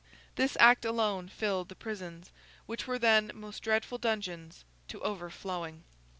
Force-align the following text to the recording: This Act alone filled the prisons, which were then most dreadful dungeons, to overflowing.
This 0.35 0.57
Act 0.59 0.83
alone 0.83 1.29
filled 1.29 1.69
the 1.69 1.75
prisons, 1.75 2.31
which 2.65 2.87
were 2.87 2.97
then 2.97 3.31
most 3.35 3.61
dreadful 3.61 3.99
dungeons, 3.99 4.65
to 4.87 4.99
overflowing. 5.03 5.83